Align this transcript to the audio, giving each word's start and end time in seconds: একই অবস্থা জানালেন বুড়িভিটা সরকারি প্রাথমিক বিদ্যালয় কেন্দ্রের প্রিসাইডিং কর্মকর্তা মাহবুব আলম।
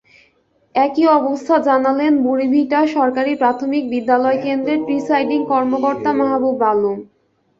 একই 0.75 1.05
অবস্থা 1.11 1.55
জানালেন 1.67 2.13
বুড়িভিটা 2.23 2.79
সরকারি 2.95 3.31
প্রাথমিক 3.35 3.83
বিদ্যালয় 3.93 4.37
কেন্দ্রের 4.45 4.79
প্রিসাইডিং 4.87 5.39
কর্মকর্তা 5.51 6.11
মাহবুব 6.19 6.59
আলম। 6.63 6.97